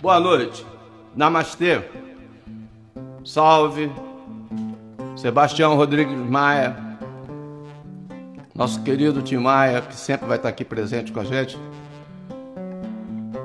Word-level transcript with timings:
Boa 0.00 0.20
noite. 0.20 0.64
Namastê. 1.16 1.82
Salve. 3.24 3.90
Sebastião 5.16 5.74
Rodrigues 5.74 6.16
Maia. 6.16 6.87
Nosso 8.58 8.82
querido 8.82 9.22
Tim 9.22 9.36
Maia, 9.36 9.80
que 9.80 9.94
sempre 9.94 10.26
vai 10.26 10.36
estar 10.36 10.48
aqui 10.48 10.64
presente 10.64 11.12
com 11.12 11.20
a 11.20 11.24
gente. 11.24 11.56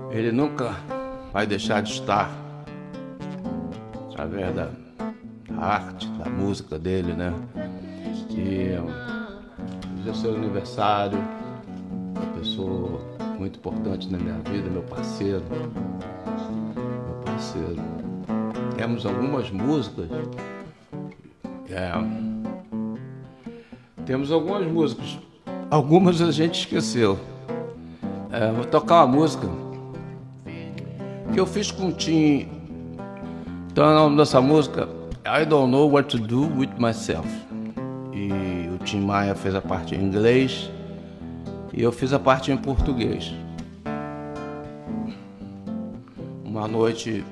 Ele 0.10 0.32
nunca 0.32 0.76
vai 1.32 1.46
deixar 1.46 1.84
de 1.84 1.92
estar 1.92 2.32
através 4.10 4.56
da 4.56 4.72
arte, 5.56 6.08
da 6.14 6.28
música 6.28 6.80
dele, 6.80 7.14
né? 7.14 7.32
E 8.32 8.72
é 10.10 10.14
seu 10.16 10.34
aniversário, 10.36 11.20
uma 12.16 12.40
pessoa 12.40 13.00
muito 13.38 13.60
importante 13.60 14.12
na 14.12 14.18
minha 14.18 14.40
vida, 14.50 14.68
meu 14.68 14.82
parceiro. 14.82 15.44
Meu 17.06 17.22
parceiro. 17.24 17.84
Temos 18.76 19.06
algumas 19.06 19.52
músicas. 19.52 20.10
É, 21.70 21.92
temos 24.06 24.32
algumas 24.32 24.66
músicas. 24.68 25.18
Algumas 25.70 26.22
a 26.22 26.32
gente 26.32 26.60
esqueceu. 26.60 27.20
É, 28.32 28.52
vou 28.52 28.66
tocar 28.66 29.06
uma 29.06 29.16
música 29.16 29.48
que 31.32 31.40
eu 31.40 31.46
fiz 31.46 31.72
com 31.72 31.88
o 31.88 31.92
Tim. 31.92 32.48
Então, 33.72 33.86
o 33.90 33.94
nome 33.94 34.18
dessa 34.18 34.40
música 34.40 34.88
I 35.26 35.46
Don't 35.46 35.72
Know 35.72 35.92
What 35.92 36.18
to 36.18 36.24
Do 36.24 36.42
With 36.58 36.72
Myself. 36.78 37.28
E 38.14 38.70
o 38.74 38.78
Tim 38.84 39.02
Maia 39.02 39.34
fez 39.34 39.56
a 39.56 39.62
parte 39.62 39.96
em 39.96 40.04
inglês 40.04 40.70
e 41.74 41.82
eu 41.82 41.92
fiz 41.92 42.14
a 42.14 42.20
parte 42.20 42.52
em 42.52 42.58
português. 42.58 43.34
Uma 46.44 46.68
noite 46.68 47.24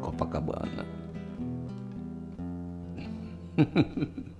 Copacabana. 0.00 0.86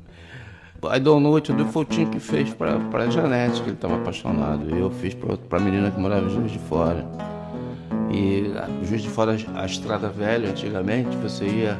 I 0.94 1.00
Don't 1.00 1.22
Know 1.22 1.32
What 1.32 1.50
to 1.50 1.56
Do 1.56 1.66
foi 1.66 1.82
o 1.82 1.86
que 1.86 2.20
fez 2.20 2.52
pra, 2.52 2.78
pra 2.90 3.08
Janete, 3.08 3.60
que 3.62 3.68
ele 3.68 3.76
estava 3.76 3.96
apaixonado. 3.96 4.74
E 4.74 4.78
eu 4.78 4.90
fiz 4.90 5.14
pra, 5.14 5.36
pra 5.36 5.60
menina 5.60 5.90
que 5.90 5.98
morava 5.98 6.26
em 6.26 6.30
Juiz 6.30 6.52
de 6.52 6.58
Fora. 6.58 7.06
E 8.10 8.52
a 8.56 8.84
Juiz 8.84 9.02
de 9.02 9.08
Fora, 9.08 9.36
a 9.54 9.66
estrada 9.66 10.08
velha, 10.08 10.50
antigamente, 10.50 11.16
você 11.16 11.46
ia 11.46 11.78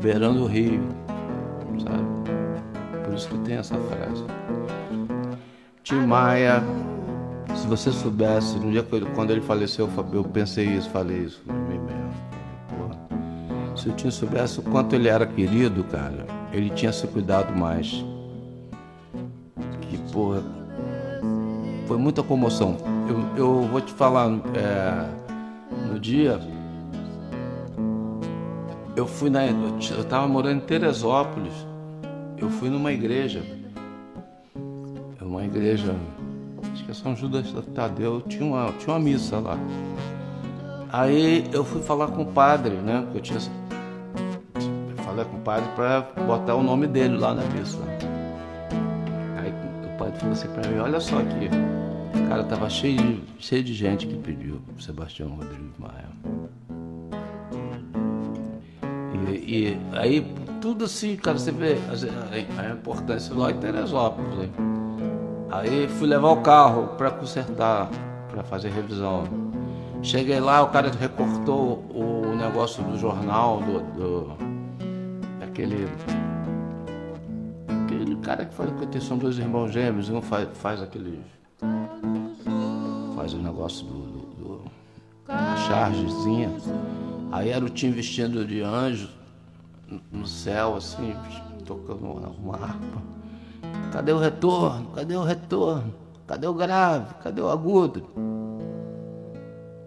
beirando 0.00 0.42
o 0.42 0.46
rio, 0.46 0.82
sabe? 1.82 3.04
Por 3.04 3.14
isso 3.14 3.28
que 3.28 3.38
tem 3.38 3.56
essa 3.56 3.76
frase. 3.76 4.24
Tim 5.82 6.06
Maia, 6.06 6.62
se 7.54 7.66
você 7.66 7.90
soubesse, 7.92 8.58
no 8.58 8.70
dia 8.70 8.82
que 8.82 9.00
quando 9.14 9.30
ele 9.30 9.40
faleceu, 9.40 9.88
eu 10.12 10.24
pensei 10.24 10.66
isso, 10.66 10.90
falei 10.90 11.18
isso 11.18 11.42
pra 11.46 11.54
mim 11.54 11.78
mesmo. 11.78 12.06
Se 13.76 13.90
o 13.90 13.92
Tim 13.92 14.10
soubesse 14.10 14.58
o 14.58 14.62
quanto 14.62 14.94
ele 14.94 15.08
era 15.08 15.26
querido, 15.26 15.84
cara, 15.84 16.26
ele 16.52 16.70
tinha 16.70 16.92
se 16.92 17.06
cuidado 17.06 17.54
mais. 17.54 18.04
Porra, 20.16 20.42
foi 21.86 21.98
muita 21.98 22.22
comoção. 22.22 22.78
Eu, 23.06 23.36
eu 23.36 23.68
vou 23.68 23.82
te 23.82 23.92
falar, 23.92 24.30
é, 24.54 25.06
no 25.92 26.00
dia, 26.00 26.40
eu 28.96 29.06
fui 29.06 29.28
na. 29.28 29.44
Eu 29.44 30.04
tava 30.08 30.26
morando 30.26 30.56
em 30.56 30.60
Teresópolis. 30.64 31.52
Eu 32.38 32.48
fui 32.48 32.70
numa 32.70 32.94
igreja. 32.94 33.42
É 35.20 35.22
uma 35.22 35.44
igreja. 35.44 35.94
Acho 36.72 36.82
que 36.86 36.90
é 36.92 36.94
São 36.94 37.14
Judas 37.14 37.52
Tadeu. 37.74 38.22
Tinha 38.22 38.46
uma, 38.46 38.72
tinha 38.72 38.94
uma 38.94 39.00
missa 39.00 39.38
lá. 39.38 39.58
Aí 40.90 41.44
eu 41.52 41.62
fui 41.62 41.82
falar 41.82 42.06
com 42.06 42.22
o 42.22 42.26
padre, 42.32 42.76
né? 42.76 43.06
Eu 43.14 43.20
tinha. 43.20 43.38
Falei 45.04 45.26
com 45.26 45.36
o 45.36 45.40
padre 45.40 45.68
para 45.76 46.00
botar 46.26 46.54
o 46.54 46.62
nome 46.62 46.86
dele 46.86 47.18
lá 47.18 47.34
na 47.34 47.42
missa. 47.42 48.05
Assim 50.30 50.48
pra 50.48 50.68
mim, 50.68 50.78
olha 50.78 51.00
só 51.00 51.18
aqui. 51.18 51.48
Cara, 52.28 52.44
tava 52.44 52.68
cheio 52.68 52.96
de, 52.96 53.22
cheio 53.38 53.62
de 53.62 53.74
gente 53.74 54.06
que 54.06 54.16
pediu 54.16 54.60
Sebastião 54.78 55.28
Rodrigues 55.30 55.78
Maia. 55.78 56.08
E, 59.14 59.68
e 59.68 59.78
aí, 59.92 60.26
tudo 60.60 60.84
assim, 60.84 61.16
cara, 61.16 61.38
você 61.38 61.52
vê 61.52 61.76
a, 61.88 62.62
a 62.62 62.70
importância 62.70 63.34
lá 63.34 63.50
em 63.50 63.58
Teresópolis. 63.58 64.40
hein? 64.40 64.50
Aí 65.50 65.88
fui 65.88 66.08
levar 66.08 66.30
o 66.30 66.42
carro 66.42 66.88
para 66.98 67.10
consertar, 67.10 67.88
para 68.28 68.42
fazer 68.42 68.70
revisão. 68.70 69.24
Cheguei 70.02 70.40
lá, 70.40 70.62
o 70.62 70.68
cara 70.68 70.90
recortou 70.90 71.84
o 71.94 72.34
negócio 72.36 72.82
do 72.84 72.98
jornal, 72.98 73.60
do, 73.60 73.80
do 73.96 74.36
aquele 75.42 75.88
aquele 78.16 78.20
cara 78.22 78.44
que 78.44 78.54
faz 78.54 78.70
que 78.90 79.00
são 79.00 79.18
dois 79.18 79.38
irmãos 79.38 79.72
gêmeos, 79.72 80.08
um 80.08 80.22
faz, 80.22 80.48
faz 80.54 80.82
aquele 80.82 81.20
faz 83.14 83.32
o 83.34 83.38
negócio 83.38 83.86
do, 83.86 83.94
do, 83.94 84.20
do 84.36 84.60
a 85.28 85.56
chargezinha. 85.56 86.50
Aí 87.32 87.50
era 87.50 87.64
o 87.64 87.68
time 87.68 87.92
vestindo 87.92 88.44
de 88.46 88.62
anjo 88.62 89.08
no- 90.12 90.26
céu, 90.26 90.76
assim, 90.76 91.14
tocando 91.64 92.04
uma, 92.04 92.28
uma 92.28 92.54
harpa. 92.54 93.02
Cadê 93.92 94.12
o 94.12 94.18
retorno? 94.18 94.90
Cadê 94.94 95.16
o 95.16 95.22
retorno? 95.22 95.94
Cadê 96.26 96.46
o 96.46 96.54
grave? 96.54 97.14
Cadê 97.22 97.40
o 97.40 97.48
agudo? 97.48 98.02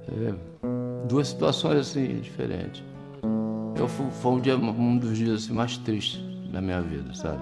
É, 0.07 0.33
duas 1.07 1.27
situações 1.27 1.79
assim 1.79 2.19
diferentes. 2.19 2.83
Eu 3.75 3.87
fui, 3.87 4.07
foi 4.11 4.31
um, 4.33 4.39
dia, 4.39 4.57
um 4.57 4.97
dos 4.97 5.17
dias 5.17 5.43
assim, 5.43 5.53
mais 5.53 5.77
tristes 5.77 6.21
da 6.51 6.59
minha 6.59 6.81
vida, 6.81 7.13
sabe? 7.13 7.39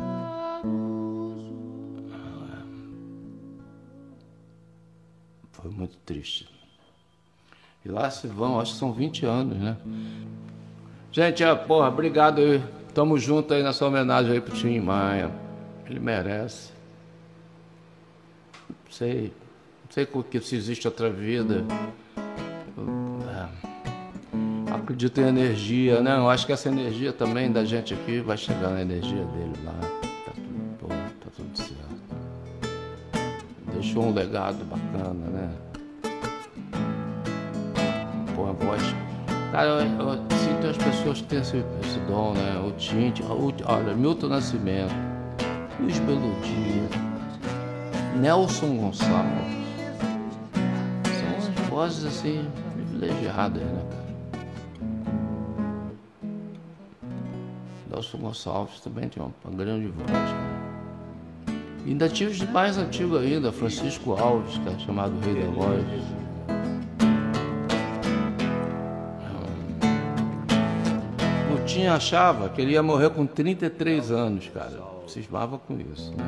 Muito 5.88 5.98
triste. 6.06 6.48
E 7.86 7.90
lá 7.90 8.12
se 8.12 8.28
vão, 8.28 8.60
acho 8.60 8.74
que 8.74 8.80
são 8.80 8.92
20 8.92 9.26
anos, 9.26 9.58
né? 9.58 9.78
Gente, 11.12 11.42
é, 11.42 11.56
porra, 11.56 11.88
obrigado 11.88 12.42
aí. 12.42 12.62
Tamo 12.94 13.18
junto 13.18 13.54
aí 13.54 13.64
nessa 13.64 13.86
homenagem 13.86 14.34
aí 14.34 14.42
pro 14.42 14.54
Tim 14.54 14.82
Maia. 14.82 15.32
Ele 15.86 16.00
merece. 16.00 16.72
Não 18.70 18.92
sei. 18.92 19.32
Não 19.86 19.92
sei 19.92 20.06
que 20.06 20.42
se 20.42 20.56
existe 20.56 20.86
outra 20.86 21.10
vida. 21.10 21.64
É. 23.32 24.74
Acredito 24.74 25.22
em 25.22 25.28
energia, 25.28 26.02
né? 26.02 26.18
Eu 26.18 26.30
acho 26.30 26.46
que 26.46 26.52
essa 26.52 26.68
energia 26.68 27.14
também 27.14 27.52
da 27.52 27.64
gente 27.64 27.94
aqui 27.94 28.20
vai 28.20 28.36
chegar 28.36 28.70
na 28.72 28.82
energia 28.82 29.24
dele 29.24 29.54
lá. 29.64 29.74
Tá 30.26 30.32
tudo, 30.36 30.78
pô, 30.80 30.88
tá 30.88 31.32
tudo 31.36 31.58
certo. 31.58 31.78
Deixou 33.74 34.04
um 34.04 34.14
legado 34.14 34.66
bacana, 34.66 35.28
né? 35.28 35.67
Voz. 38.60 38.82
Cara, 39.52 39.68
eu, 39.68 39.80
eu 39.80 40.18
sinto 40.38 40.68
as 40.68 40.78
pessoas 40.78 41.22
que 41.22 41.28
têm 41.28 41.40
esse, 41.40 41.64
esse 41.84 42.00
dom, 42.08 42.34
né? 42.34 42.64
O 42.68 42.72
Tinte, 42.74 43.24
olha, 43.24 43.94
Milton 43.94 44.28
Nascimento, 44.28 44.94
Luiz 45.80 46.00
Melodia, 46.00 46.84
Nelson 48.20 48.78
Gonçalves. 48.78 49.58
São 51.06 51.38
as 51.38 51.70
vozes 51.70 52.06
assim, 52.06 52.46
privilegiadas, 52.74 53.64
né, 53.64 53.86
cara? 53.90 54.08
Nelson 57.90 58.18
Gonçalves 58.18 58.80
também 58.82 59.08
tem 59.08 59.24
uma, 59.24 59.56
grande 59.56 59.88
voz, 59.88 60.12
cara. 60.12 60.58
E 61.86 61.92
ainda 61.92 62.10
tinha 62.10 62.30
os 62.30 62.42
mais 62.50 62.78
antigos 62.78 63.22
ainda, 63.22 63.50
Francisco 63.52 64.12
Alves, 64.14 64.58
que 64.58 64.68
é 64.68 64.80
chamado 64.80 65.18
Rei 65.22 65.42
da 65.42 65.50
Voz. 65.52 66.27
O 71.78 71.80
Tim 71.80 71.86
achava 71.86 72.50
que 72.50 72.60
ele 72.60 72.72
ia 72.72 72.82
morrer 72.82 73.12
com 73.12 73.28
33 73.28 74.10
anos, 74.10 74.50
cara. 74.50 74.82
Cismava 75.08 75.60
com 75.60 75.80
isso, 75.80 76.12
né? 76.18 76.26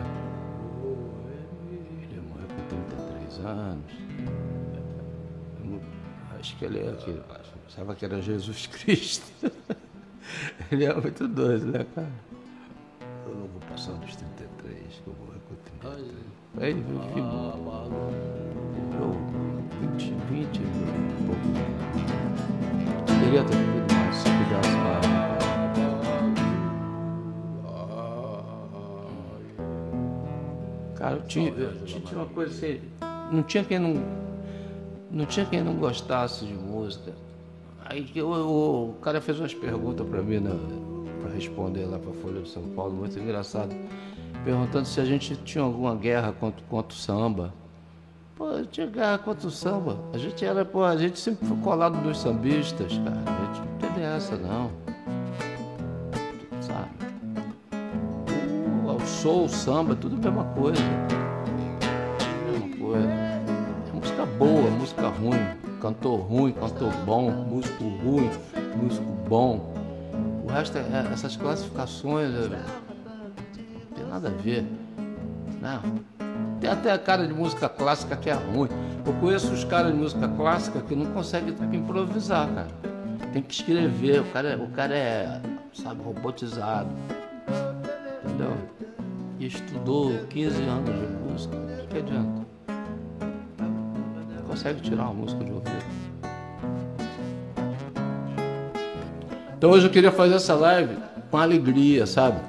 Ele 2.03 2.13
ia 2.13 2.21
morrer 2.21 2.45
com 2.47 2.61
33 2.67 3.45
anos. 3.47 3.91
Eu 5.65 5.81
Acho 6.39 6.55
que 6.55 6.65
ele 6.65 6.77
é 6.77 6.91
que 6.91 7.19
achava 7.67 7.95
que 7.95 8.05
era 8.05 8.21
Jesus 8.21 8.67
Cristo. 8.77 9.51
Ele 10.71 10.85
é 10.85 10.93
muito 10.93 11.27
doido, 11.27 11.65
né, 11.65 11.83
cara? 11.95 12.11
eu 13.25 13.33
não 13.33 13.47
vou 13.47 13.59
passar 13.71 13.93
dos 13.93 14.15
33, 14.15 15.01
que 15.03 15.07
eu 15.07 15.15
vou 15.15 15.29
com 15.47 15.55
33. 15.79 16.15
Aí 16.59 16.69
ele 16.69 16.81
viu 16.81 16.99
que 16.99 17.17
eu 17.19 17.25
20, 19.81 20.13
20 20.29 20.57
e 20.57 20.61
pouco. 21.25 21.41
Queria 23.23 23.43
ter 23.43 23.78
eu 31.19 31.27
tinha, 31.27 31.49
eu 31.49 31.85
tinha 31.85 32.17
uma 32.21 32.25
coisa 32.27 32.51
assim, 32.53 32.81
não 33.31 33.43
tinha 33.43 33.63
quem 33.63 33.79
não, 33.79 33.95
não 35.11 35.25
tinha 35.25 35.45
quem 35.45 35.63
não 35.63 35.73
gostasse 35.75 36.45
de 36.45 36.53
música. 36.53 37.11
Aí 37.85 38.09
eu, 38.15 38.31
eu- 38.33 38.47
o 38.49 38.95
cara 39.01 39.19
fez 39.21 39.39
umas 39.39 39.53
perguntas 39.53 40.07
para 40.07 40.21
mim, 40.21 40.39
né, 40.39 40.51
para 41.21 41.31
responder 41.33 41.85
lá 41.85 41.97
para 41.97 42.11
Folha 42.13 42.41
de 42.41 42.49
São 42.49 42.63
Paulo, 42.75 42.93
muito 42.93 43.17
engraçado, 43.19 43.75
perguntando 44.45 44.85
se 44.85 44.99
a 45.01 45.05
gente 45.05 45.35
tinha 45.37 45.63
alguma 45.63 45.95
guerra 45.95 46.31
contra, 46.31 46.63
contra 46.69 46.93
o 46.95 46.97
samba. 46.97 47.53
Pô, 48.35 48.51
eu 48.51 48.65
tinha 48.65 48.87
guerra 48.87 49.17
contra 49.17 49.47
o 49.47 49.51
samba. 49.51 49.97
A 50.13 50.17
gente 50.17 50.45
era, 50.45 50.63
pô, 50.63 50.83
a 50.83 50.95
gente 50.95 51.19
sempre 51.19 51.45
foi 51.45 51.57
colado 51.57 52.01
dos 52.01 52.19
sambistas, 52.19 52.93
cara. 52.99 53.17
A 53.25 53.45
gente 53.53 53.67
não 53.69 53.77
teve 53.79 54.01
essa 54.01 54.37
não. 54.37 54.71
Soul, 59.29 59.47
samba, 59.47 59.95
tudo 59.95 60.15
a 60.15 60.31
mesma 60.31 60.43
coisa. 60.55 60.81
A 60.81 62.51
mesma 62.51 62.77
coisa. 62.77 63.07
É 63.07 63.91
música 63.93 64.25
boa, 64.25 64.71
música 64.71 65.07
ruim. 65.07 65.79
Cantor 65.79 66.19
ruim, 66.21 66.51
cantor 66.53 66.91
bom, 67.05 67.31
músico 67.31 67.83
ruim, 68.03 68.29
músico 68.75 69.05
bom. 69.29 69.73
O 70.43 70.51
resto, 70.51 70.77
é, 70.77 70.81
é- 70.81 71.13
essas 71.13 71.37
classificações, 71.37 72.29
é, 72.33 72.49
não 72.49 73.95
tem 73.95 74.05
nada 74.07 74.29
a 74.29 74.31
ver. 74.31 74.63
Né? 75.61 75.79
Tem 76.59 76.69
até 76.69 76.91
a 76.91 76.97
cara 76.97 77.27
de 77.27 77.33
música 77.33 77.69
clássica 77.69 78.15
que 78.17 78.29
é 78.29 78.33
ruim. 78.33 78.67
Eu 79.05 79.13
conheço 79.13 79.53
os 79.53 79.63
caras 79.63 79.93
de 79.93 79.97
música 79.97 80.27
clássica 80.27 80.81
que 80.81 80.95
não 80.95 81.05
conseguem 81.13 81.55
improvisar, 81.71 82.49
cara. 82.49 82.67
Tem 83.31 83.41
que 83.43 83.53
escrever, 83.53 84.21
o 84.21 84.25
cara, 84.25 84.49
é- 84.49 84.57
o 84.57 84.67
cara 84.69 84.95
é, 84.97 85.39
sabe, 85.71 86.01
robotizado. 86.03 86.89
Entendeu? 88.25 88.78
E 89.39 89.47
estudou 89.47 90.11
15 90.25 90.61
anos 90.63 90.89
de 90.89 91.31
música. 91.31 91.55
O 91.55 91.87
que 91.87 91.97
adianta? 91.99 92.45
Consegue 94.45 94.81
tirar 94.81 95.03
uma 95.03 95.13
música 95.13 95.45
de 95.45 95.51
ouvido. 95.51 95.85
Então 99.57 99.71
hoje 99.71 99.87
eu 99.87 99.91
queria 99.91 100.11
fazer 100.11 100.35
essa 100.35 100.55
live 100.55 100.97
com 101.31 101.37
alegria, 101.37 102.05
sabe? 102.05 102.39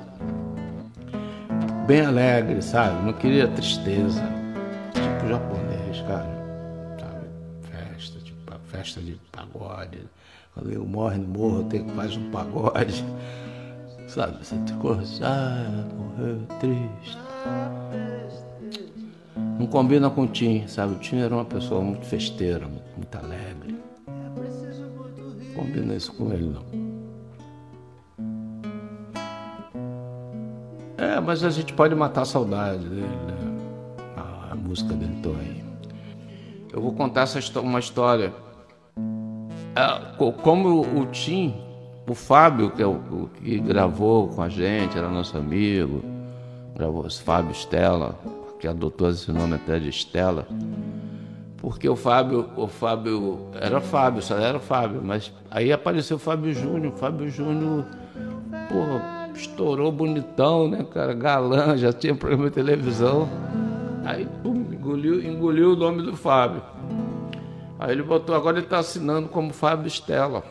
Bem 1.87 2.01
alegre, 2.01 2.61
sabe? 2.61 3.05
Não 3.05 3.13
queria 3.13 3.47
tristeza. 3.47 4.23
Tipo 4.93 5.29
japonês, 5.29 6.01
cara. 6.09 6.29
Sabe? 6.99 7.27
Festa, 7.71 8.19
tipo, 8.21 8.53
festa 8.67 9.01
de 9.01 9.17
pagode. 9.31 10.01
Quando 10.55 10.73
eu 10.73 10.85
morre 10.85 11.19
no 11.19 11.29
morro, 11.29 11.65
tem 11.65 11.85
que 11.85 11.93
fazer 11.93 12.19
um 12.19 12.31
pagode. 12.31 13.05
Sabe? 14.11 14.45
Você 14.45 14.57
coisa. 14.75 15.25
Ah, 15.25 15.85
morreu 15.97 16.41
triste. 16.59 17.17
Não 19.59 19.67
combina 19.67 20.11
com 20.11 20.23
o 20.23 20.27
Tim, 20.27 20.67
sabe? 20.67 20.95
O 20.95 20.99
Tim 20.99 21.19
era 21.19 21.33
uma 21.35 21.45
pessoa 21.45 21.81
muito 21.81 22.05
festeira, 22.07 22.67
muito, 22.67 22.83
alegre. 23.17 23.79
Não 24.09 25.55
combina 25.55 25.95
isso 25.95 26.13
com 26.15 26.33
ele, 26.33 26.47
não. 26.47 26.65
É, 30.99 31.21
mas 31.21 31.45
a 31.45 31.51
gente 31.51 31.73
pode 31.73 31.95
matar 31.95 32.23
a 32.23 32.27
saudade 32.27 32.89
dele, 32.89 33.03
né? 33.03 33.59
A, 34.17 34.53
a 34.53 34.55
música 34.57 34.93
dele 34.95 35.21
tô 35.23 35.31
aí. 35.35 35.63
Eu 36.73 36.81
vou 36.81 36.93
contar 36.93 37.23
essa 37.23 37.39
uma 37.61 37.79
história. 37.79 38.33
É, 39.77 40.17
co- 40.17 40.33
como 40.33 40.81
o 40.81 41.07
Tim, 41.07 41.55
o 42.11 42.15
Fábio, 42.15 42.71
que, 42.73 42.83
é 42.83 42.87
o, 42.87 43.31
que 43.41 43.61
gravou 43.61 44.27
com 44.27 44.43
a 44.43 44.49
gente, 44.49 44.99
era 44.99 45.09
nosso 45.09 45.39
amigo, 45.39 46.03
gravou 46.75 47.09
Fábio 47.09 47.53
Stella, 47.53 48.19
que 48.59 48.67
adotou 48.67 49.11
esse 49.11 49.31
nome 49.31 49.55
até 49.55 49.79
de 49.79 49.91
Stella. 49.91 50.45
Porque 51.59 51.89
o 51.89 51.95
Fábio, 51.95 52.51
o 52.57 52.67
Fábio 52.67 53.47
era 53.55 53.81
Fábio, 53.81 54.23
só 54.23 54.37
era 54.37 54.59
Fábio, 54.59 55.01
mas 55.05 55.33
aí 55.49 55.73
apareceu 55.73 56.17
o 56.17 56.19
Fábio 56.21 56.53
Júnior. 56.53 56.93
O 56.93 56.97
Fábio 56.97 57.29
Júnior, 57.29 57.85
porra, 58.69 59.31
estourou 59.33 59.93
bonitão, 59.93 60.69
né, 60.69 60.85
cara? 60.93 61.15
Galã, 61.15 61.77
já 61.79 61.93
tinha 61.93 62.13
programa 62.13 62.49
de 62.49 62.55
televisão. 62.57 63.29
Aí, 64.05 64.27
pum, 64.43 64.67
engoliu, 64.73 65.23
engoliu 65.23 65.75
o 65.75 65.77
nome 65.77 66.03
do 66.03 66.17
Fábio. 66.17 66.61
Aí 67.79 67.93
ele 67.93 68.03
botou, 68.03 68.35
agora 68.35 68.59
ele 68.59 68.67
tá 68.67 68.81
assinando 68.81 69.29
como 69.29 69.53
Fábio 69.53 69.87
Stella. 69.87 70.43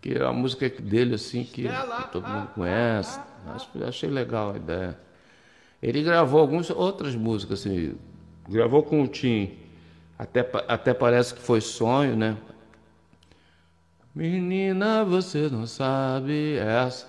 Porque 0.00 0.18
é 0.18 0.24
a 0.24 0.32
música 0.32 0.66
dele, 0.68 1.14
assim, 1.16 1.44
que 1.44 1.64
todo 2.10 2.26
mundo 2.26 2.48
conhece. 2.54 3.20
Acho- 3.54 3.68
achei 3.86 4.08
legal 4.08 4.52
a 4.52 4.56
ideia. 4.56 4.98
Ele 5.82 6.02
gravou 6.02 6.40
algumas 6.40 6.70
outras 6.70 7.14
músicas, 7.14 7.60
assim. 7.60 7.94
Gravou 8.48 8.82
com 8.82 9.02
o 9.02 9.08
Tim. 9.08 9.58
Até, 10.18 10.40
até 10.68 10.94
parece 10.94 11.34
que 11.34 11.40
foi 11.40 11.60
sonho, 11.60 12.16
né? 12.16 12.36
Menina, 14.14 15.04
você 15.04 15.48
não 15.50 15.66
sabe 15.66 16.56
essa. 16.56 17.06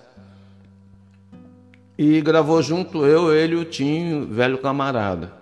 E 1.98 2.20
gravou 2.20 2.62
junto 2.62 3.04
eu, 3.06 3.34
ele 3.34 3.54
e 3.54 3.58
o 3.58 3.64
Tim, 3.64 4.26
velho 4.26 4.58
camarada. 4.58 5.32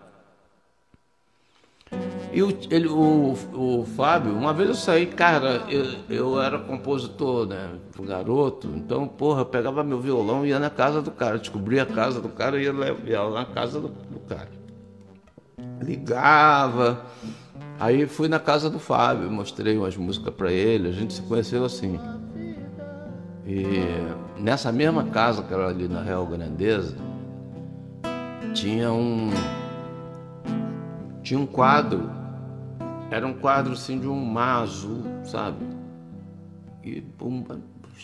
E 2.32 2.43
o, 2.43 2.56
ele, 2.71 2.87
o, 2.87 3.35
o 3.53 3.85
Fábio, 3.97 4.32
uma 4.32 4.55
vez 4.55 4.69
eu 4.69 4.75
saí, 4.75 5.06
cara, 5.06 5.65
eu, 5.69 5.85
eu 6.09 6.41
era 6.41 6.59
compositor, 6.59 7.47
né? 7.47 7.71
Garoto, 8.00 8.69
então, 8.75 9.06
porra, 9.06 9.41
eu 9.41 9.47
pegava 9.47 9.82
meu 9.82 10.00
violão 10.00 10.47
e 10.47 10.50
ia 10.50 10.59
na 10.59 10.71
casa 10.71 11.03
do 11.03 11.11
cara, 11.11 11.38
descobria 11.38 11.82
a 11.82 11.87
casa 11.87 12.21
do 12.21 12.29
cara 12.29 12.59
e 12.59 12.65
ia, 12.65 12.73
ia 13.05 13.31
na 13.31 13.44
casa 13.44 13.81
do, 13.81 13.88
do 13.88 14.21
cara. 14.21 14.49
Ligava. 15.82 17.05
Aí 17.81 18.06
fui 18.06 18.29
na 18.29 18.38
casa 18.38 18.71
do 18.71 18.79
Fábio, 18.79 19.31
mostrei 19.31 19.76
umas 19.76 19.97
músicas 19.97 20.33
pra 20.33 20.53
ele, 20.53 20.88
a 20.88 20.93
gente 20.93 21.15
se 21.15 21.23
conheceu 21.23 21.65
assim. 21.65 21.99
E 23.47 24.41
nessa 24.41 24.71
mesma 24.71 25.05
casa 25.05 25.43
que 25.43 25.53
era 25.53 25.67
ali 25.67 25.88
na 25.88 26.03
Real 26.03 26.26
Grandeza, 26.26 26.97
tinha 28.55 28.93
um 28.93 29.31
tinha 31.23 31.38
um 31.38 31.47
quadro, 31.47 32.11
era 33.11 33.26
um 33.26 33.35
quadro 33.35 33.73
assim 33.73 33.99
de 33.99 34.07
um 34.07 34.25
mar 34.25 34.62
azul, 34.62 35.02
sabe? 35.25 35.64
E 36.85 37.02
um, 37.21 37.45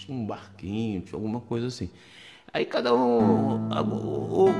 um 0.08 0.26
barquinho, 0.26 1.02
alguma 1.12 1.40
coisa 1.40 1.68
assim. 1.68 1.90
Aí 2.52 2.64
cada 2.64 2.94
um, 2.94 3.68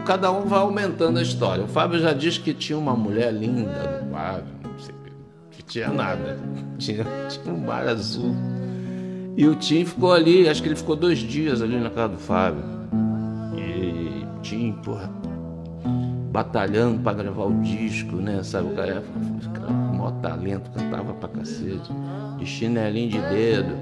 cada 0.05 0.31
um 0.31 0.43
vai 0.43 0.59
aumentando 0.59 1.19
a 1.19 1.23
história. 1.23 1.65
O 1.65 1.69
Fábio 1.69 1.99
já 1.99 2.13
disse 2.13 2.41
que 2.41 2.53
tinha 2.53 2.79
uma 2.79 2.95
mulher 2.95 3.33
linda 3.33 4.03
no 4.03 4.11
quadro, 4.11 4.49
não 4.63 4.79
sei, 4.79 4.95
que 5.51 5.63
tinha 5.63 5.89
nada, 5.89 6.39
tinha, 6.79 7.05
tinha 7.29 7.55
um 7.55 7.65
mar 7.65 7.87
azul. 7.89 8.35
E 9.37 9.47
o 9.47 9.55
Tim 9.55 9.85
ficou 9.85 10.13
ali, 10.13 10.49
acho 10.49 10.63
que 10.63 10.69
ele 10.69 10.77
ficou 10.77 10.97
dois 10.97 11.19
dias 11.19 11.61
ali 11.61 11.79
na 11.79 11.91
casa 11.91 12.15
do 12.15 12.19
Fábio. 12.19 12.63
E 13.55 14.25
o 14.25 14.41
Tim, 14.41 14.73
porra, 14.83 15.11
batalhando 16.31 17.03
pra 17.03 17.13
gravar 17.13 17.45
o 17.45 17.61
disco, 17.61 18.17
né? 18.17 18.43
Sabe, 18.43 18.73
o 18.73 18.77
cara, 18.77 19.05
maior 20.07 20.13
talento, 20.21 20.71
cantava 20.71 21.13
pra 21.15 21.29
cacete, 21.29 21.93
de 22.39 22.47
chinelinho 22.47 23.11
de 23.11 23.21
dedo. 23.21 23.77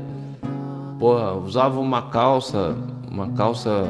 Porra, 0.99 1.35
usava 1.35 1.81
uma 1.81 2.03
calça, 2.03 2.77
uma 3.11 3.31
calça 3.33 3.87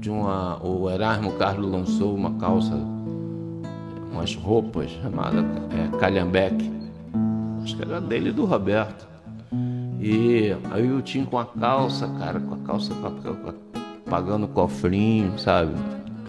de 0.00 0.10
uma. 0.10 0.58
O 0.64 0.90
Erasmo 0.90 1.32
Carlos 1.32 1.70
lançou 1.70 2.14
uma 2.14 2.32
calça, 2.34 2.74
umas 4.12 4.34
roupas 4.34 4.90
chamadas 4.90 5.44
é, 5.70 5.96
Calhambeque. 5.98 6.70
Acho 7.62 7.76
que 7.76 7.82
era 7.82 8.00
dele 8.00 8.30
e 8.30 8.32
do 8.32 8.44
Roberto. 8.44 9.06
E 10.00 10.56
aí 10.70 10.86
eu 10.86 11.02
tinha 11.02 11.26
com 11.26 11.38
a 11.38 11.44
calça, 11.44 12.08
cara, 12.18 12.38
com 12.40 12.54
a 12.54 12.58
calça 12.58 12.92
pagando 14.08 14.48
cofrinho, 14.48 15.38
sabe? 15.38 15.74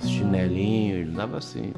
Chinelinho, 0.02 0.96
ele 0.96 1.12
dava 1.12 1.38
assim. 1.38 1.72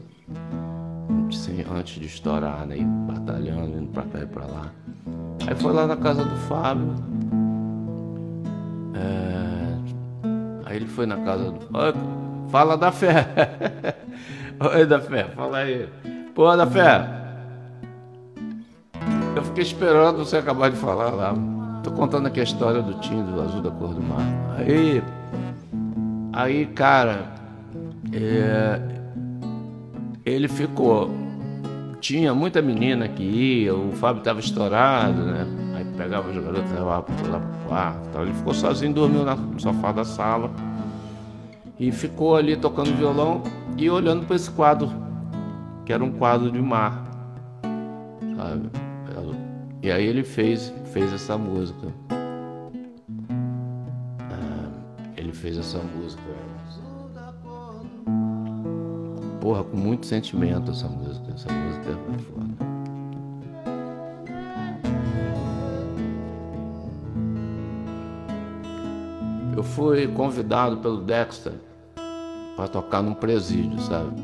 Assim, 1.51 1.65
antes 1.69 1.99
de 1.99 2.05
estourar, 2.05 2.65
né? 2.65 2.77
E 2.77 2.83
batalhando, 2.83 3.77
indo 3.77 3.91
pra 3.91 4.03
cá 4.03 4.19
e 4.19 4.25
pra 4.25 4.45
lá. 4.45 4.71
Aí 5.45 5.55
foi 5.55 5.73
lá 5.73 5.85
na 5.85 5.97
casa 5.97 6.23
do 6.23 6.35
Fábio. 6.47 6.95
É, 8.95 9.75
Aí 10.65 10.77
ele 10.77 10.87
foi 10.87 11.05
na 11.05 11.17
casa 11.17 11.51
do. 11.51 11.59
Fala 12.47 12.77
da 12.77 12.91
fé! 12.91 13.27
Oi, 14.75 14.85
da 14.85 14.99
fé, 15.01 15.25
fala 15.35 15.57
aí. 15.57 15.89
Pô, 16.33 16.55
da 16.55 16.65
fé! 16.65 17.05
Eu 19.35 19.43
fiquei 19.43 19.63
esperando 19.63 20.19
você 20.19 20.37
acabar 20.37 20.69
de 20.69 20.77
falar 20.77 21.09
lá. 21.09 21.33
Tô 21.83 21.91
contando 21.91 22.27
aqui 22.27 22.39
a 22.39 22.43
história 22.43 22.81
do 22.81 22.93
Tim 22.95 23.23
do 23.23 23.41
Azul 23.41 23.61
da 23.61 23.71
Cor 23.71 23.93
do 23.93 24.01
Mar. 24.01 24.21
Aí, 24.57 25.03
aí, 26.31 26.65
cara, 26.67 27.25
É, 28.13 28.79
ele 30.25 30.47
ficou. 30.47 31.20
Tinha 32.01 32.33
muita 32.33 32.63
menina 32.63 33.07
que 33.07 33.21
ia, 33.21 33.75
o 33.75 33.91
Fábio 33.91 34.21
estava 34.21 34.39
estourado, 34.39 35.23
né? 35.23 35.45
Aí 35.75 35.85
pegava 35.95 36.29
os 36.29 36.35
garotos 36.35 36.71
e 36.71 36.73
levava 36.73 37.05
lá 37.29 37.39
pro 37.39 37.67
quarto. 37.67 38.09
Então 38.09 38.23
ele 38.23 38.33
ficou 38.33 38.55
sozinho, 38.55 38.91
dormiu 38.91 39.23
no 39.23 39.59
sofá 39.59 39.91
da 39.91 40.03
sala. 40.03 40.49
E 41.79 41.91
ficou 41.91 42.35
ali 42.35 42.57
tocando 42.57 42.91
violão 42.97 43.43
e 43.77 43.87
olhando 43.87 44.25
para 44.25 44.35
esse 44.35 44.49
quadro, 44.49 44.89
que 45.85 45.93
era 45.93 46.03
um 46.03 46.11
quadro 46.11 46.51
de 46.51 46.59
mar. 46.59 47.03
Sabe? 48.35 48.69
E 49.83 49.91
aí 49.91 50.05
ele 50.05 50.23
fez, 50.23 50.73
fez 50.91 51.13
essa 51.13 51.37
música. 51.37 51.87
Ah, 54.21 54.69
ele 55.15 55.33
fez 55.33 55.57
essa 55.57 55.77
música. 55.77 56.21
Porra, 59.39 59.63
com 59.63 59.77
muito 59.77 60.05
sentimento 60.05 60.69
essa 60.69 60.87
música. 60.87 61.31
Essa 61.33 61.51
música 61.51 61.60
Eu 69.61 69.65
fui 69.65 70.07
convidado 70.07 70.77
pelo 70.77 71.01
Dexter 71.01 71.53
para 72.55 72.67
tocar 72.67 73.03
num 73.03 73.13
presídio, 73.13 73.79
sabe? 73.79 74.19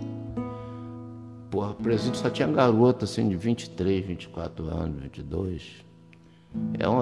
Porra, 1.52 1.70
o 1.70 1.76
presídio 1.76 2.16
só 2.18 2.28
tinha 2.28 2.48
garota 2.48 3.06
assim 3.06 3.30
de 3.30 3.36
23, 3.36 4.04
24 4.04 4.68
anos, 4.68 5.00
22. 5.04 5.86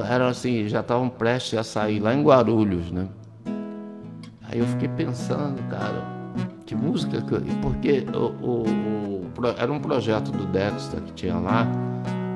Era 0.06 0.28
assim, 0.28 0.68
já 0.68 0.82
estavam 0.82 1.08
prestes 1.08 1.58
a 1.58 1.64
sair 1.64 2.02
lá 2.02 2.14
em 2.14 2.24
Guarulhos, 2.24 2.92
né? 2.92 3.08
Aí 4.50 4.60
eu 4.60 4.66
fiquei 4.66 4.90
pensando, 4.90 5.64
cara, 5.70 6.04
que 6.66 6.76
música 6.76 7.22
que 7.22 7.36
eu... 7.36 7.42
Porque 7.62 8.06
o, 8.14 8.46
o, 8.46 8.64
o, 8.68 9.32
era 9.58 9.72
um 9.72 9.80
projeto 9.80 10.30
do 10.34 10.46
Dexter 10.48 11.02
que 11.04 11.14
tinha 11.14 11.38
lá 11.38 11.66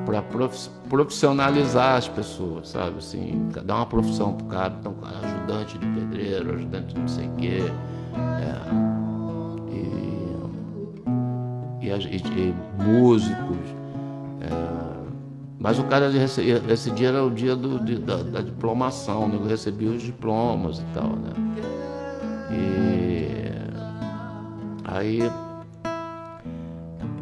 para 0.10 0.50
profissionalizar 0.89 1.98
as 1.98 2.08
pessoas, 2.08 2.70
sabe? 2.70 2.98
Assim, 2.98 3.48
dar 3.63 3.75
uma 3.75 3.86
profissão 3.86 4.34
pro 4.34 4.48
cara, 4.48 4.75
então, 4.80 4.96
ajudante 5.24 5.78
de 5.78 5.86
pedreiro, 5.86 6.56
ajudante 6.56 6.94
de 6.96 7.00
não 7.00 7.08
sei 7.08 7.28
o 7.28 7.32
quê. 7.34 7.62
É, 8.16 8.89
e, 11.82 11.88
e, 11.88 12.18
e 12.18 12.56
músicos. 12.84 13.58
É, 14.42 14.80
mas 15.60 15.78
o 15.78 15.84
cara 15.84 16.10
recebia, 16.10 16.62
esse 16.70 16.89
dia 16.92 17.10
era 17.10 17.24
o 17.24 17.30
dia 17.30 17.56
do, 17.56 17.80
de, 17.80 17.98
da, 18.00 18.18
da, 18.24 18.42
diplomação, 18.42 19.28
né? 19.28 19.36
eu 19.36 19.46
recebia 19.46 19.92
os 19.92 20.01
diplomas 20.01 20.80
e 20.80 20.86
tal, 20.94 21.10
né? 21.18 21.34
E 22.51 23.30
aí 24.86 25.32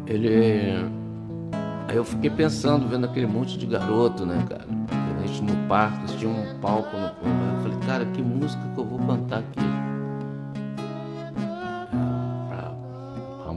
ele. 0.06 0.97
Aí 1.88 1.96
eu 1.96 2.04
fiquei 2.04 2.30
pensando, 2.30 2.86
vendo 2.86 3.06
aquele 3.06 3.26
monte 3.26 3.58
de 3.58 3.66
garoto, 3.66 4.24
né, 4.26 4.44
cara? 4.48 4.66
A 5.18 5.26
gente 5.26 5.42
no 5.42 5.68
parque, 5.68 6.18
tinha 6.18 6.30
um 6.30 6.60
palco 6.60 6.96
no 6.96 7.08
fundo. 7.08 7.56
Eu 7.56 7.62
falei, 7.62 7.78
cara, 7.86 8.06
que 8.06 8.22
música 8.22 8.62
que 8.74 8.78
eu 8.78 8.84
vou 8.84 8.98
cantar 8.98 9.38
aqui? 9.38 9.88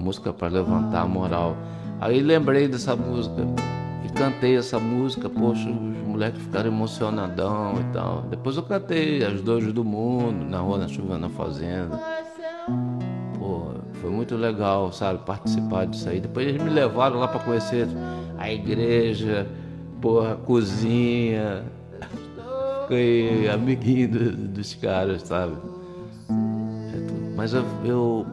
música 0.02 0.34
para 0.34 0.48
levantar 0.48 1.02
a 1.02 1.08
moral. 1.08 1.56
Aí 2.00 2.20
lembrei 2.20 2.68
dessa 2.68 2.96
música 2.96 3.48
e 4.04 4.10
cantei 4.10 4.58
essa 4.58 4.80
música, 4.80 5.30
poxa, 5.30 5.70
os 5.70 6.08
moleques 6.08 6.42
ficaram 6.42 6.68
emocionadão 6.68 7.76
e 7.80 7.94
tal. 7.94 8.24
Depois 8.24 8.58
eu 8.58 8.64
cantei 8.64 9.24
As 9.24 9.40
Dores 9.42 9.72
do 9.72 9.86
Mundo, 9.86 10.44
na 10.50 10.60
rua, 10.60 10.80
na 10.80 10.88
chuva, 10.88 11.18
na 11.18 11.30
fazenda. 11.30 12.00
Muito 14.22 14.36
legal, 14.36 14.94
sabe, 14.94 15.18
participar 15.26 15.88
disso 15.88 16.08
aí. 16.08 16.20
Depois 16.20 16.48
eles 16.48 16.62
me 16.62 16.70
levaram 16.70 17.18
lá 17.18 17.28
para 17.28 17.40
conhecer 17.40 17.88
a 18.38 18.54
igreja, 18.54 19.48
porra, 20.00 20.34
a 20.34 20.36
cozinha. 20.36 21.64
Fiquei 22.84 23.50
amiguinho 23.50 24.10
dos 24.48 24.76
caras, 24.76 25.24
sabe? 25.24 25.56
É 26.30 27.36
Mas 27.36 27.56
eu, 27.56 27.66
eu 27.84 28.28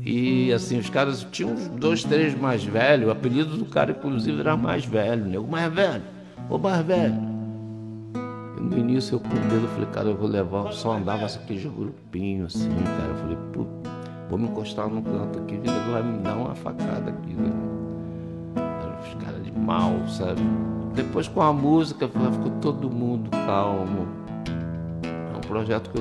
e 0.00 0.52
assim, 0.52 0.78
os 0.78 0.88
caras 0.88 1.26
tinham 1.32 1.54
uns 1.54 1.66
dois, 1.70 2.04
três 2.04 2.38
mais 2.38 2.62
velhos. 2.62 3.08
O 3.08 3.10
apelido 3.10 3.56
do 3.56 3.64
cara, 3.64 3.90
inclusive, 3.90 4.38
era 4.38 4.56
mais 4.56 4.84
velho, 4.84 5.24
né? 5.24 5.40
O 5.40 5.46
mais 5.48 5.72
velho, 5.72 6.04
o 6.48 6.56
mais 6.56 6.86
velho. 6.86 7.20
No 8.60 8.78
início 8.78 9.16
eu 9.16 9.18
com 9.18 9.28
medo, 9.28 9.64
eu 9.64 9.68
falei, 9.70 9.86
cara, 9.86 10.08
eu 10.10 10.16
vou 10.16 10.28
levar, 10.28 10.70
só 10.72 10.92
andava 10.92 11.26
aquele 11.26 11.68
grupinho 11.68 12.46
assim, 12.46 12.68
cara. 12.68 13.08
Eu 13.08 13.16
falei, 13.16 13.38
puta, 13.52 13.99
vou 14.30 14.38
me 14.38 14.46
encostar 14.46 14.88
no 14.88 15.02
canto 15.02 15.40
aqui, 15.40 15.54
ele 15.56 15.68
vai 15.90 16.02
me 16.02 16.18
dar 16.18 16.36
uma 16.36 16.54
facada 16.54 17.10
aqui, 17.10 17.34
né? 17.34 17.50
Os 19.02 19.24
caras 19.24 19.44
de 19.44 19.52
mal, 19.52 20.06
sabe? 20.06 20.40
Depois 20.94 21.26
com 21.26 21.42
a 21.42 21.52
música 21.52 22.08
ficou 22.08 22.52
todo 22.60 22.88
mundo 22.88 23.28
calmo. 23.30 24.06
É 25.34 25.36
um 25.36 25.40
projeto 25.40 25.90
que 25.90 26.00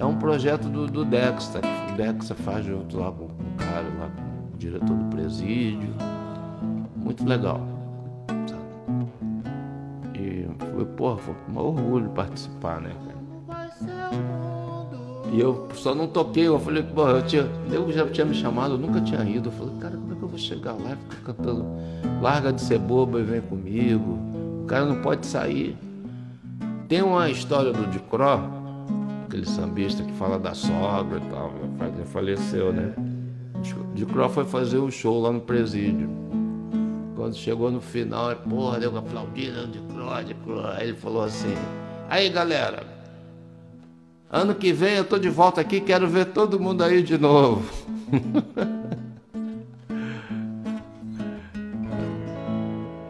é 0.00 0.04
um 0.04 0.16
projeto 0.16 0.68
do, 0.68 0.86
do 0.86 1.04
Dexter, 1.04 1.60
o 1.92 1.96
Dexter 1.96 2.36
faz 2.38 2.64
junto 2.64 2.98
lá 2.98 3.12
com, 3.12 3.28
com 3.28 3.42
o 3.42 3.56
cara, 3.58 3.86
lá 3.98 4.08
com 4.08 4.54
o 4.54 4.58
diretor 4.58 4.96
do 4.96 5.04
presídio. 5.14 5.92
Muito 6.96 7.28
legal. 7.28 7.60
Sabe? 8.46 8.62
E 10.14 10.48
foi, 10.74 10.84
porra, 10.86 11.18
foi 11.18 11.34
um 11.52 11.58
orgulho 11.58 12.08
participar, 12.10 12.80
né, 12.80 12.92
E 15.32 15.40
eu 15.40 15.68
só 15.74 15.94
não 15.94 16.08
toquei, 16.08 16.48
eu 16.48 16.58
falei, 16.58 16.82
porra, 16.82 17.12
eu, 17.12 17.22
tinha, 17.22 17.48
eu 17.70 17.90
já 17.92 18.06
tinha 18.08 18.26
me 18.26 18.34
chamado, 18.34 18.74
eu 18.74 18.78
nunca 18.78 19.00
tinha 19.00 19.22
ido. 19.22 19.48
Eu 19.48 19.52
falei, 19.52 19.74
cara, 19.80 19.96
como 19.96 20.12
é 20.12 20.16
que 20.16 20.22
eu 20.22 20.28
vou 20.28 20.38
chegar 20.38 20.72
lá 20.72 20.92
e 20.92 21.14
ficar 21.14 21.32
cantando? 21.32 21.64
Larga 22.20 22.52
de 22.52 22.60
ser 22.60 22.78
boba 22.78 23.20
e 23.20 23.22
vem 23.22 23.40
comigo. 23.40 24.18
O 24.62 24.66
cara 24.66 24.84
não 24.84 25.00
pode 25.00 25.26
sair. 25.26 25.76
Tem 26.88 27.02
uma 27.02 27.30
história 27.30 27.72
do 27.72 27.86
Dicró, 27.88 28.40
aquele 29.26 29.46
sambista 29.46 30.02
que 30.02 30.12
fala 30.12 30.38
da 30.38 30.54
sogra 30.54 31.18
e 31.18 31.30
tal, 31.30 31.52
já 31.96 32.04
faleceu, 32.06 32.72
né? 32.72 32.92
De 33.94 34.06
Cro 34.06 34.28
foi 34.30 34.44
fazer 34.44 34.78
um 34.78 34.90
show 34.90 35.20
lá 35.20 35.30
no 35.30 35.40
presídio. 35.40 36.08
Quando 37.14 37.36
chegou 37.36 37.70
no 37.70 37.80
final, 37.80 38.34
porra, 38.36 38.80
deu 38.80 38.90
uma 38.90 39.00
aplaudida 39.00 39.66
de 39.66 39.78
Cro. 39.80 40.10
Aí 40.10 40.88
ele 40.88 40.94
falou 40.94 41.22
assim: 41.22 41.54
Aí 42.08 42.30
galera, 42.30 42.82
ano 44.30 44.54
que 44.54 44.72
vem 44.72 44.94
eu 44.94 45.04
tô 45.04 45.18
de 45.18 45.28
volta 45.28 45.60
aqui, 45.60 45.80
quero 45.80 46.06
ver 46.08 46.26
todo 46.26 46.60
mundo 46.60 46.82
aí 46.84 47.02
de 47.02 47.18
novo. 47.18 47.64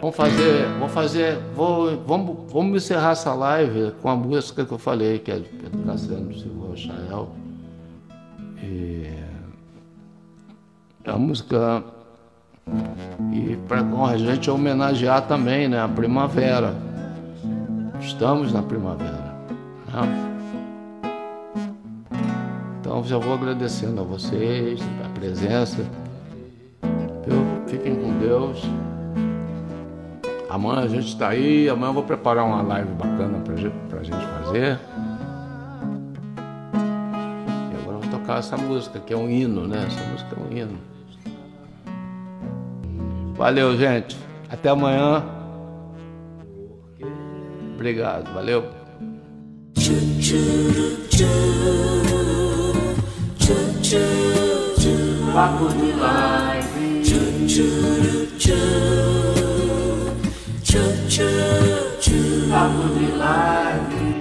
Vamos 0.01 0.17
fazer, 0.17 0.67
vamos 0.79 0.93
fazer, 0.93 1.39
vou, 1.55 2.03
vamos, 2.07 2.51
vamos 2.51 2.83
encerrar 2.83 3.11
essa 3.11 3.35
live 3.35 3.93
com 4.01 4.09
a 4.09 4.17
música 4.17 4.65
que 4.65 4.73
eu 4.73 4.79
falei, 4.79 5.19
que 5.19 5.31
é 5.31 5.37
de 5.37 5.49
Pedro 5.51 5.83
Cassiano 5.83 6.35
Silva 6.35 6.69
Rochael. 6.69 7.29
E 8.63 9.13
é 11.05 11.11
a 11.11 11.19
música 11.19 11.85
e 13.33 13.57
para 13.69 13.81
a 13.81 14.17
gente 14.17 14.51
homenagear 14.51 15.27
também, 15.27 15.69
né, 15.69 15.81
a 15.83 15.89
primavera. 15.89 16.75
Estamos 18.01 18.55
na 18.55 18.63
primavera. 18.63 19.37
Né? 19.93 20.30
Então 23.01 23.09
já 23.09 23.17
vou 23.17 23.33
agradecendo 23.33 23.99
a 24.03 24.05
vocês 24.05 24.79
a 25.03 25.09
presença. 25.19 25.87
Fiquem 27.67 27.95
com 27.97 28.19
Deus. 28.19 28.63
Amanhã 30.51 30.83
a 30.83 30.87
gente 30.87 31.09
está 31.09 31.31
aí, 31.31 31.67
amanhã 31.71 31.89
eu 31.89 31.95
vou 31.95 32.03
preparar 32.03 32.45
uma 32.45 32.61
live 32.61 32.93
bacana 32.93 33.39
pra 33.39 33.57
gente, 33.57 33.75
pra 33.89 34.03
gente 34.03 34.23
fazer. 34.27 34.79
E 37.73 37.81
agora 37.81 37.97
eu 37.97 38.01
vou 38.03 38.11
tocar 38.11 38.41
essa 38.41 38.59
música, 38.59 38.99
que 38.99 39.15
é 39.15 39.17
um 39.17 39.31
hino, 39.31 39.67
né? 39.67 39.87
Essa 39.87 40.05
música 40.11 40.37
é 40.37 40.39
um 40.39 40.55
hino. 40.55 40.79
Valeu, 43.35 43.79
gente. 43.79 44.15
Até 44.51 44.69
amanhã. 44.69 45.25
Obrigado, 47.77 48.31
valeu. 48.35 48.63
choo 53.91 54.77
choo. 54.79 55.33
What 55.35 55.61
would 55.61 55.75
you 55.85 55.95
like? 55.95 56.65
Choo 57.03 57.49
choo 57.49 58.27
choo. 58.39 60.15
Choo 60.63 61.09
choo 61.09 61.99
choo. 62.01 62.51
What 62.53 62.71
would 62.77 63.01
you 63.03 63.17
like? 63.17 64.20